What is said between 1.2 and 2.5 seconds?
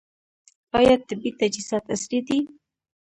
تجهیزات عصري دي؟